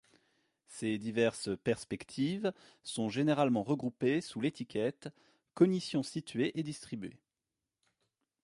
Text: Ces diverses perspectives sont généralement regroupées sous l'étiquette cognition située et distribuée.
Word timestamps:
Ces 0.65 0.97
diverses 0.97 1.55
perspectives 1.57 2.53
sont 2.81 3.09
généralement 3.09 3.61
regroupées 3.61 4.19
sous 4.19 4.41
l'étiquette 4.41 5.09
cognition 5.53 6.01
située 6.01 6.57
et 6.59 6.63
distribuée. 6.63 7.19